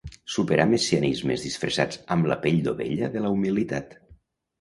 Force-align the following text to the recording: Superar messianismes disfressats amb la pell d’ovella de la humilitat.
Superar 0.35 0.63
messianismes 0.69 1.43
disfressats 1.47 1.99
amb 2.15 2.29
la 2.31 2.37
pell 2.47 2.57
d’ovella 2.69 3.11
de 3.17 3.23
la 3.27 3.31
humilitat. 3.35 3.95